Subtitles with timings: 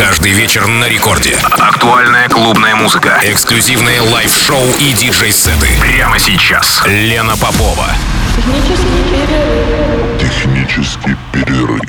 [0.00, 1.36] Каждый вечер на рекорде.
[1.42, 3.20] Актуальная клубная музыка.
[3.22, 5.68] Эксклюзивные live-шоу и диджей-сеты.
[5.78, 6.82] Прямо сейчас.
[6.86, 7.86] Лена Попова.
[10.18, 11.82] Технический перерыв.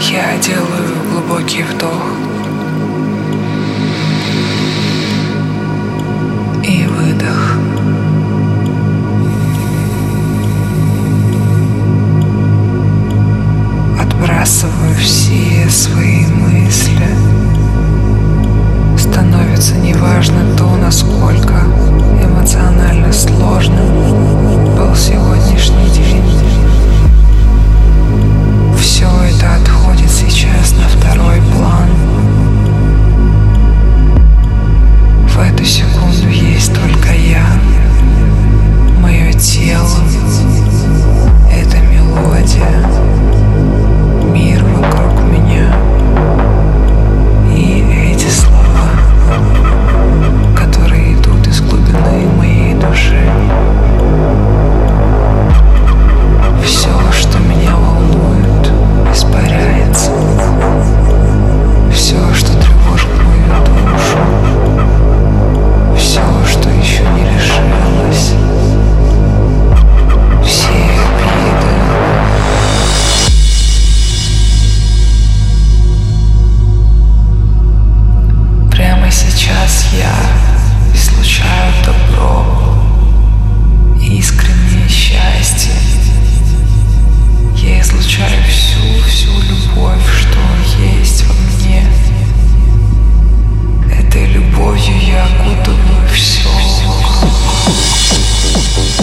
[0.00, 2.19] Я делаю глубокий вдох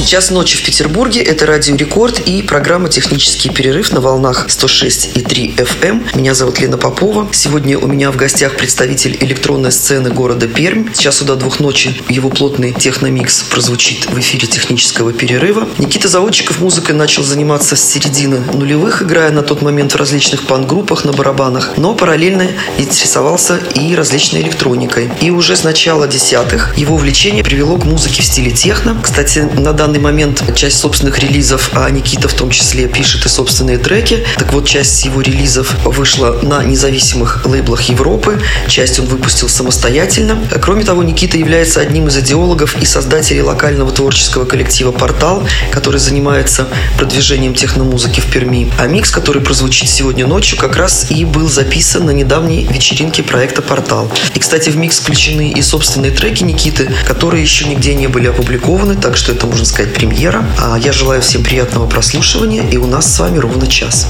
[0.07, 1.21] Час ночи в Петербурге.
[1.21, 6.15] Это Радио Рекорд и программа «Технический перерыв» на волнах 106,3 FM.
[6.15, 7.27] Меня зовут Лена Попова.
[7.33, 10.93] Сегодня у меня в гостях представитель электронной сцены города Пермь.
[10.93, 15.67] Сейчас сюда двух ночи его плотный техномикс прозвучит в эфире технического перерыва.
[15.77, 21.03] Никита Заводчиков музыкой начал заниматься с середины нулевых, играя на тот момент в различных пан-группах
[21.03, 22.47] на барабанах, но параллельно
[22.77, 25.11] интересовался и различной электроникой.
[25.19, 28.97] И уже с начала десятых его увлечение привело к музыке в стиле техно.
[29.03, 33.77] Кстати, на данный момент часть собственных релизов, а Никита в том числе пишет и собственные
[33.77, 34.23] треки.
[34.37, 40.37] Так вот, часть его релизов вышла на независимых лейблах Европы, часть он выпустил самостоятельно.
[40.61, 46.67] Кроме того, Никита является одним из идеологов и создателей локального творческого коллектива «Портал», который занимается
[46.97, 48.71] продвижением техномузыки в Перми.
[48.79, 53.61] А микс, который прозвучит сегодня ночью, как раз и был записан на недавней вечеринке проекта
[53.61, 54.11] «Портал».
[54.33, 58.95] И, кстати, в микс включены и собственные треки Никиты, которые еще нигде не были опубликованы,
[58.95, 60.45] так что это, можно сказать, премьера.
[60.59, 64.07] А я желаю всем приятного прослушивания, и у нас с вами ровно час.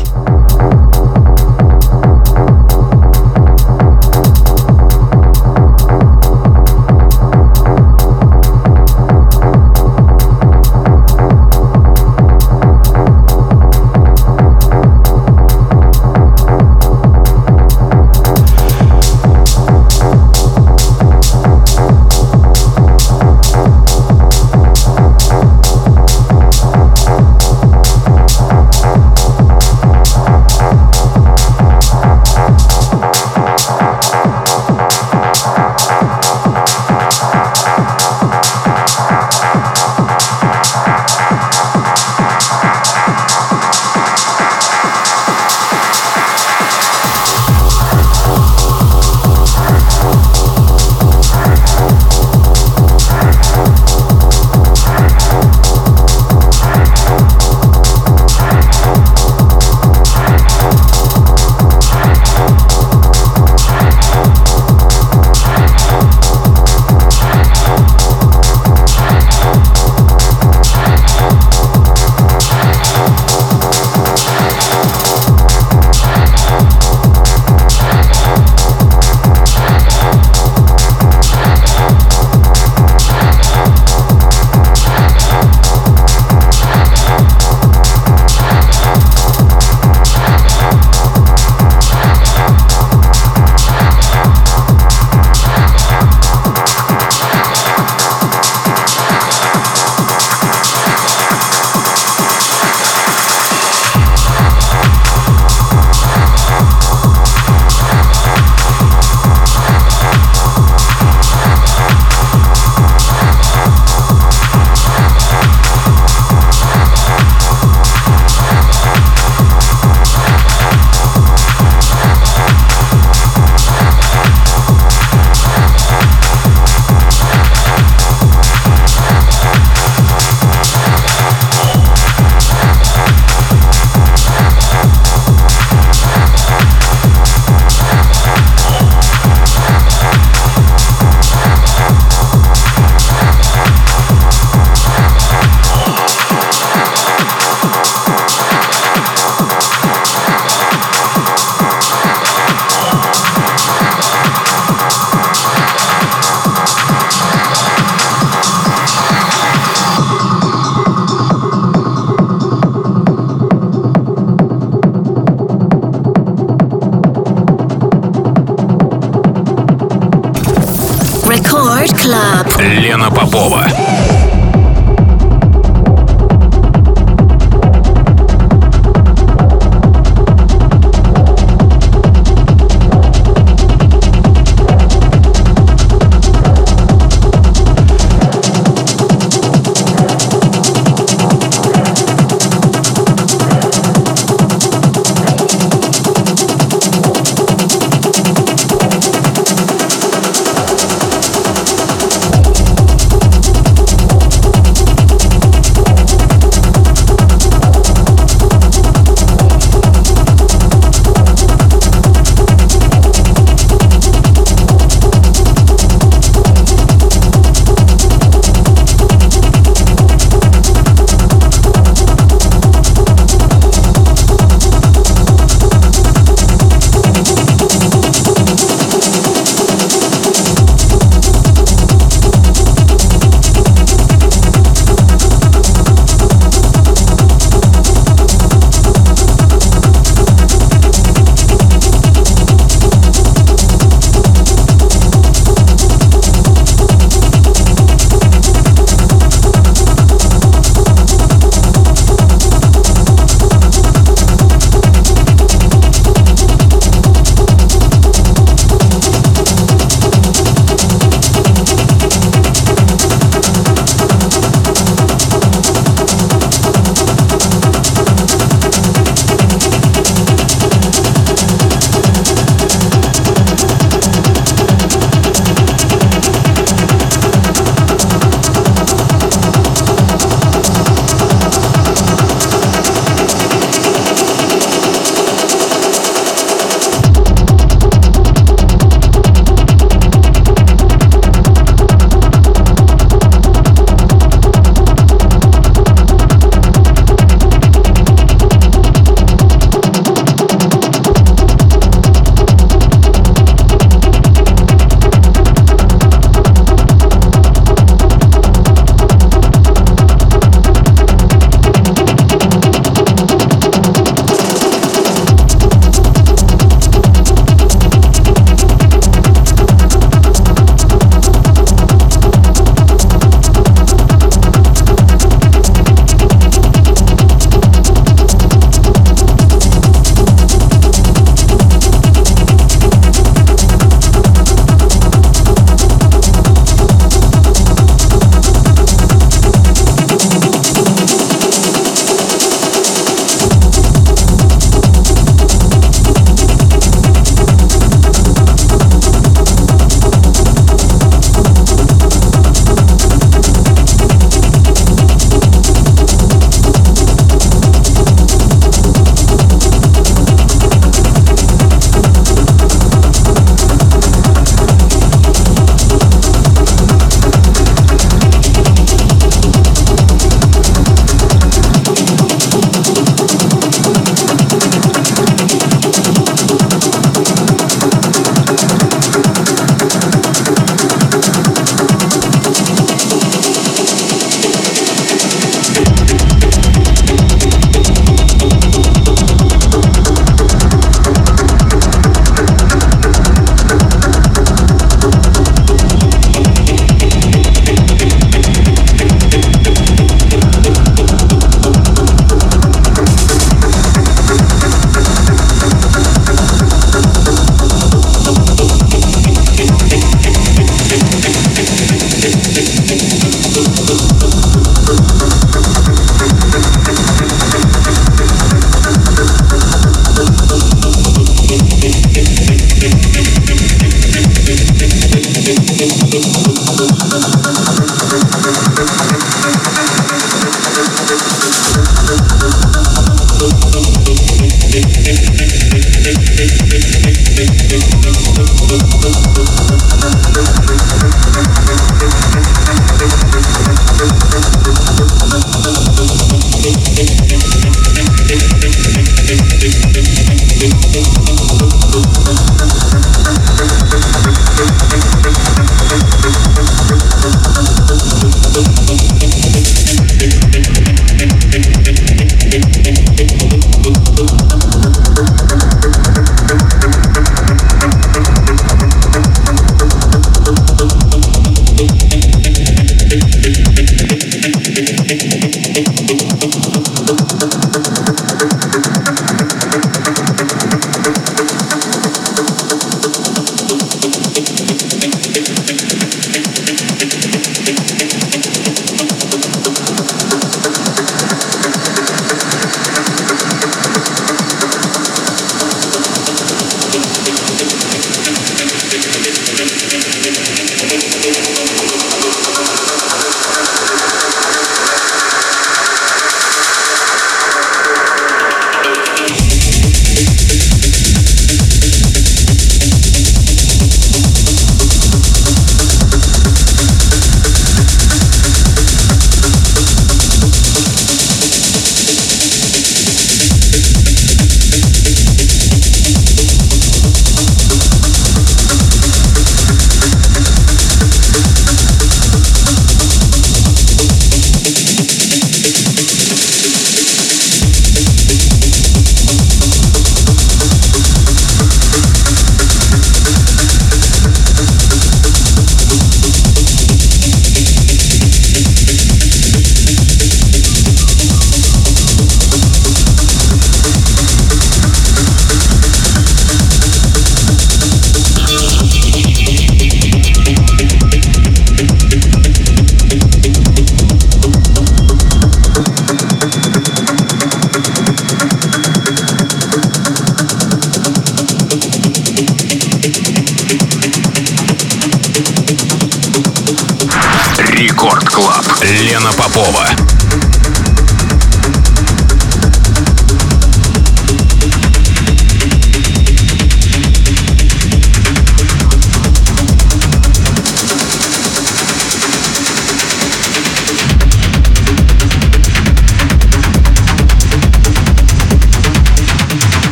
[172.87, 173.96] Елена Попова.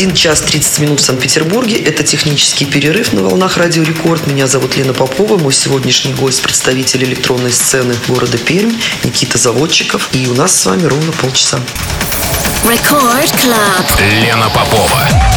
[0.00, 1.76] 1 час 30 минут в Санкт-Петербурге.
[1.76, 4.26] Это технический перерыв на волнах Радио Рекорд.
[4.26, 5.36] Меня зовут Лена Попова.
[5.36, 8.72] Мой сегодняшний гость– представитель электронной сцены города Пермь
[9.04, 10.08] Никита Заводчиков.
[10.12, 11.60] И у нас с вами ровно полчаса.
[12.64, 14.00] Record Club.
[14.00, 15.29] Лена Попова.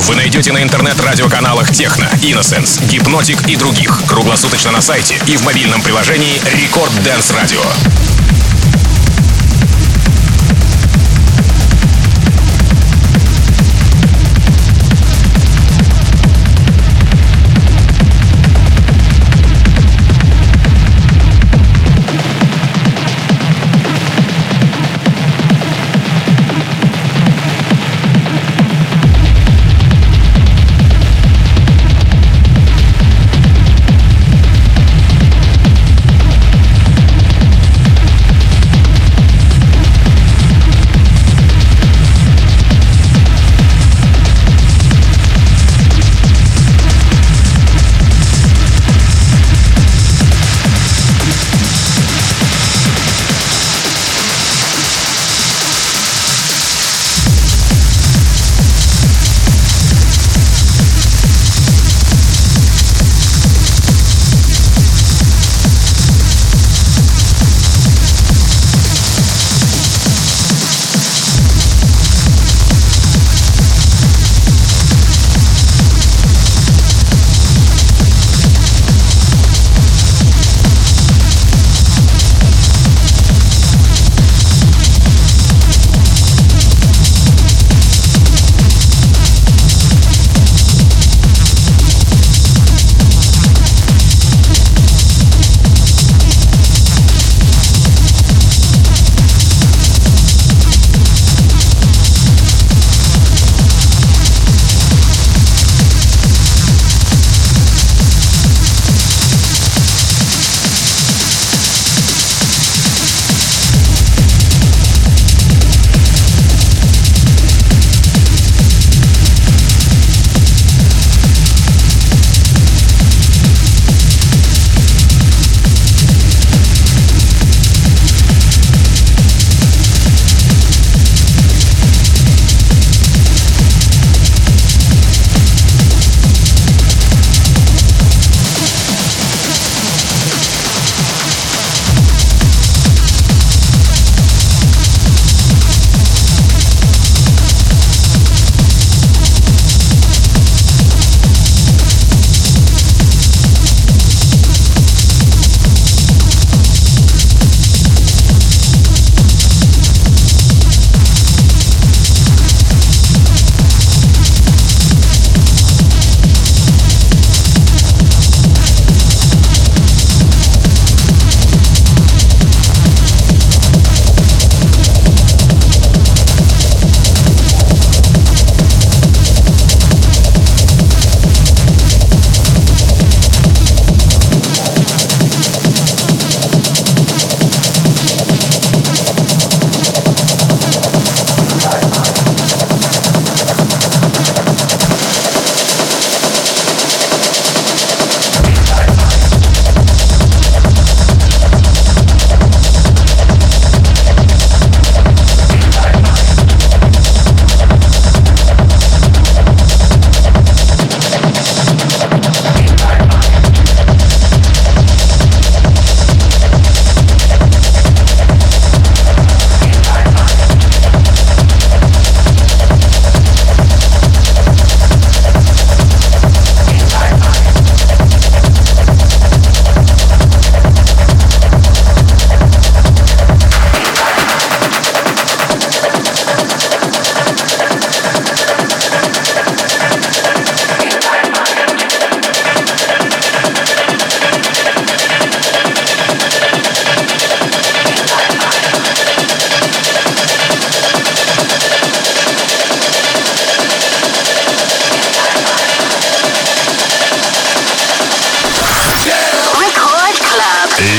[0.00, 4.02] Вы найдете на интернет-радиоканалах Techno, Innocence, Hypnotic и других.
[4.06, 8.17] Круглосуточно на сайте и в мобильном приложении Record Dance Radio.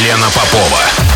[0.09, 1.08] Лена Попова.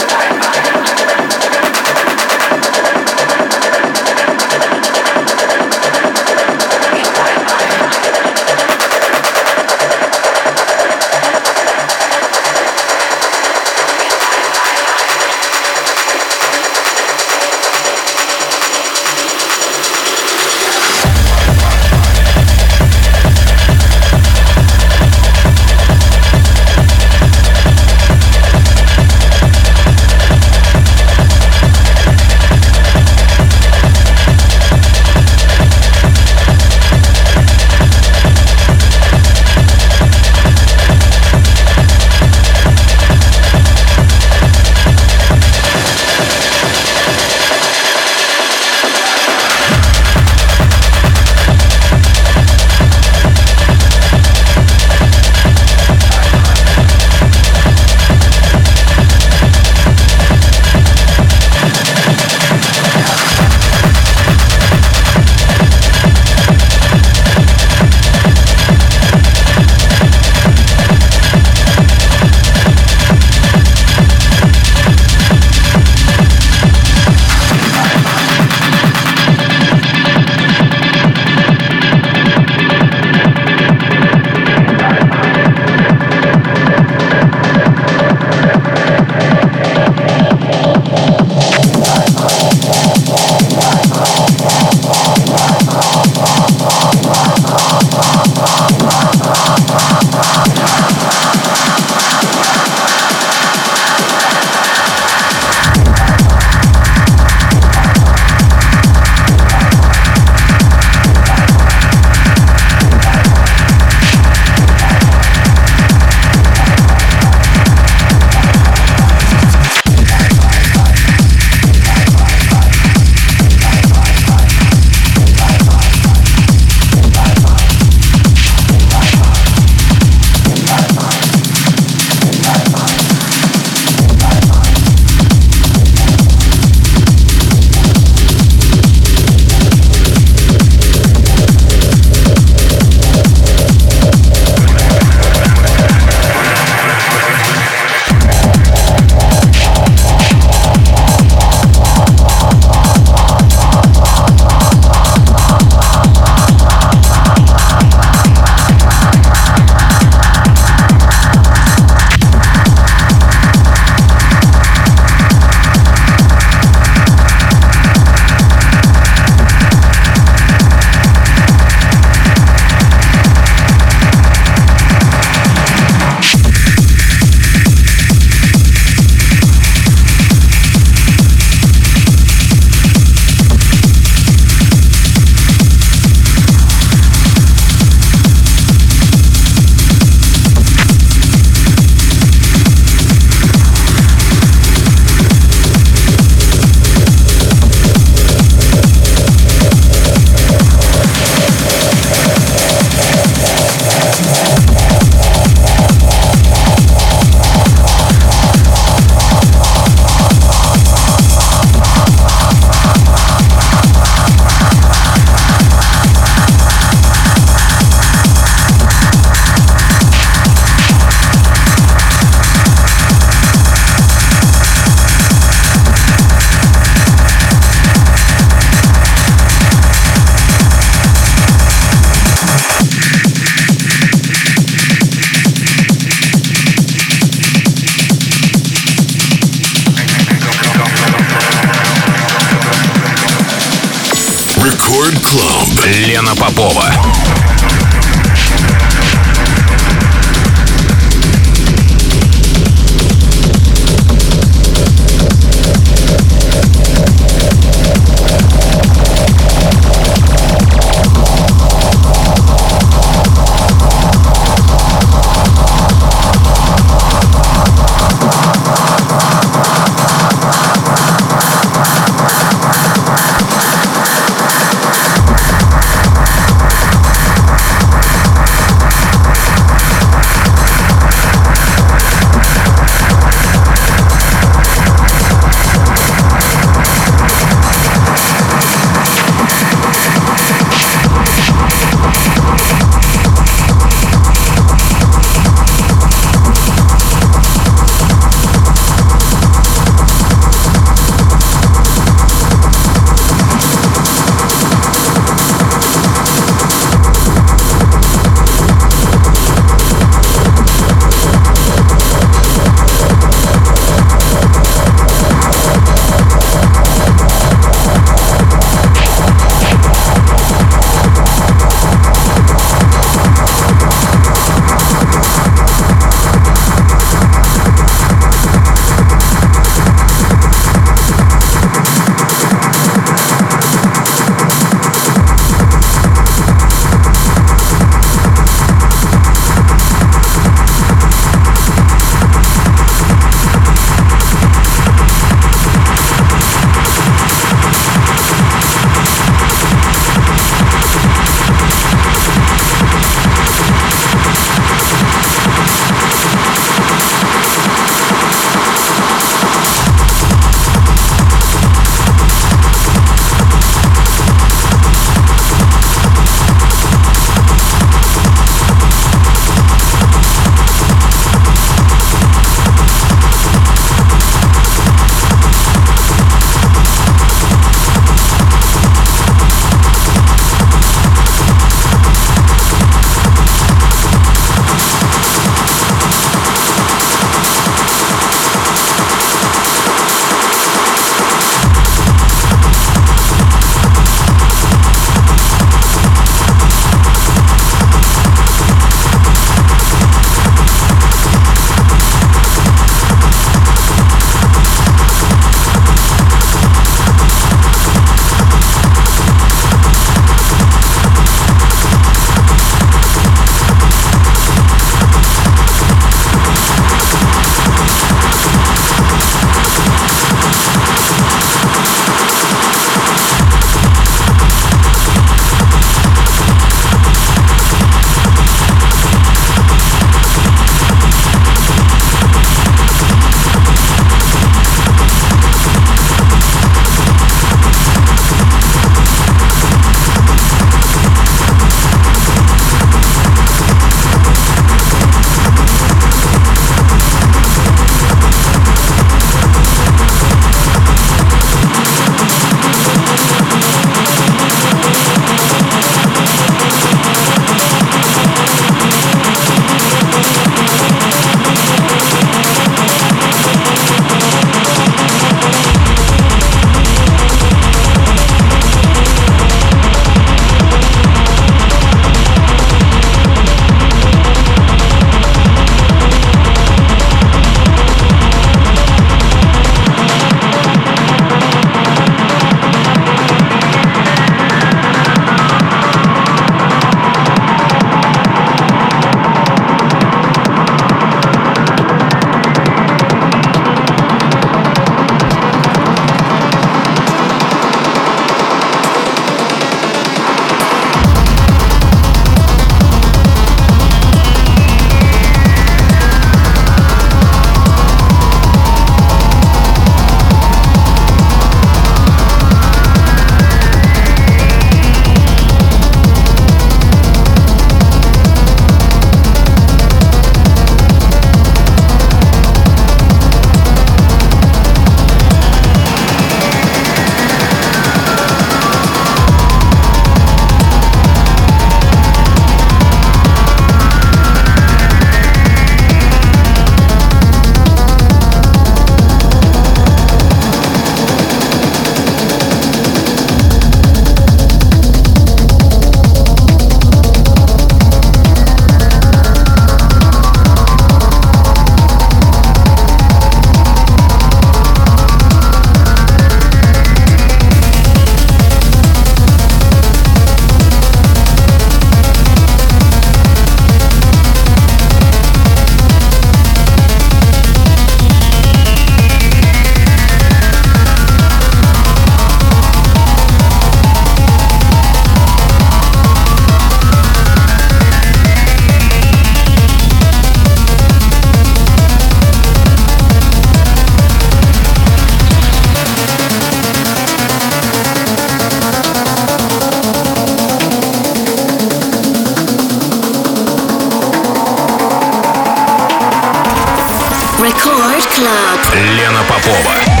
[598.73, 600.00] Лена Попова.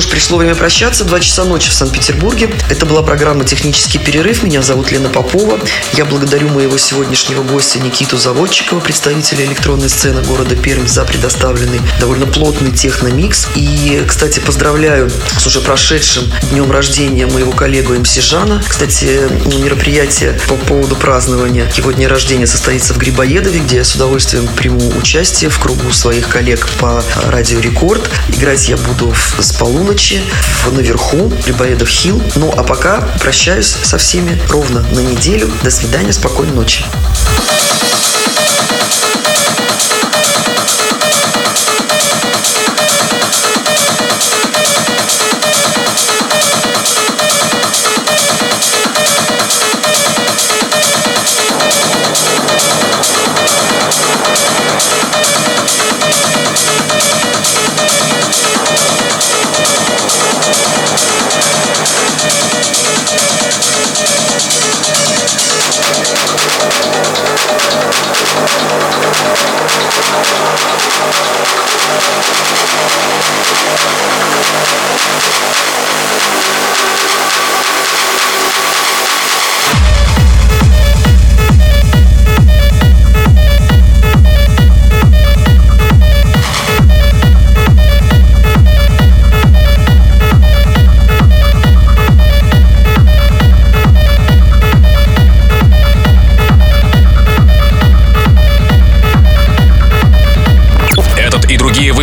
[0.00, 1.02] что ж, пришло время прощаться.
[1.02, 2.48] Два часа ночи в Санкт-Петербурге.
[2.70, 4.44] Это была программа «Технический перерыв».
[4.44, 5.58] Меня зовут Лена Попова.
[5.94, 12.26] Я благодарю моего сегодняшнего гостя Никиту Заводчикова, представителя электронной сцены города Пермь, за предоставленный довольно
[12.26, 13.48] плотный техномикс.
[13.56, 18.62] И, кстати, поздравляю с уже прошедшим днем рождения моего коллегу МС Жана.
[18.68, 19.22] Кстати,
[19.58, 24.92] мероприятие по поводу празднования его дня рождения состоится в Грибоедове, где я с удовольствием приму
[24.96, 28.08] участие в кругу своих коллег по радио Рекорд.
[28.28, 29.50] Играть я буду с
[29.88, 30.20] полуночи
[30.66, 32.22] в- наверху, Грибоедов Хилл.
[32.34, 35.50] Ну, а пока прощаюсь со всеми ровно на неделю.
[35.62, 36.84] До свидания, спокойной ночи.